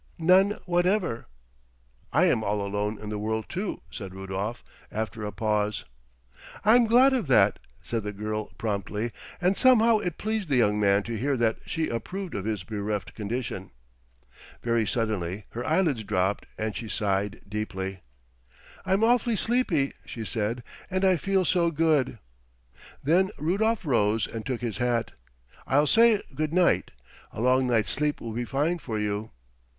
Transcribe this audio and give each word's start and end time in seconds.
"None 0.17 0.57
whatever." 0.65 1.27
"I 2.11 2.25
am 2.25 2.43
all 2.43 2.65
alone 2.65 2.97
in 2.99 3.09
the 3.09 3.19
world, 3.19 3.45
too," 3.47 3.81
said 3.91 4.15
Rudolf, 4.15 4.63
after 4.91 5.23
a 5.23 5.31
pause. 5.31 5.85
"I 6.65 6.75
am 6.75 6.85
glad 6.87 7.13
of 7.13 7.27
that," 7.27 7.59
said 7.83 8.01
the 8.01 8.11
girl, 8.11 8.45
promptly; 8.57 9.11
and 9.39 9.55
somehow 9.55 9.99
it 9.99 10.17
pleased 10.17 10.49
the 10.49 10.55
young 10.55 10.79
man 10.79 11.03
to 11.03 11.19
hear 11.19 11.37
that 11.37 11.59
she 11.67 11.87
approved 11.87 12.33
of 12.33 12.45
his 12.45 12.63
bereft 12.63 13.13
condition. 13.13 13.69
Very 14.63 14.87
suddenly 14.87 15.45
her 15.51 15.63
eyelids 15.63 16.03
dropped 16.03 16.47
and 16.57 16.75
she 16.75 16.87
sighed 16.89 17.39
deeply. 17.47 17.99
"I'm 18.83 19.03
awfully 19.03 19.35
sleepy," 19.35 19.93
she 20.03 20.25
said, 20.25 20.63
"and 20.89 21.05
I 21.05 21.15
feel 21.15 21.45
so 21.45 21.69
good." 21.69 22.17
Then 23.03 23.29
Rudolf 23.37 23.85
rose 23.85 24.25
and 24.25 24.47
took 24.47 24.61
his 24.61 24.79
hat. 24.79 25.11
"I'll 25.67 25.85
say 25.85 26.23
good 26.33 26.53
night. 26.55 26.89
A 27.31 27.39
long 27.39 27.67
night's 27.67 27.91
sleep 27.91 28.19
will 28.19 28.33
be 28.33 28.45
fine 28.45 28.79
for 28.79 28.97
you." 28.97 29.29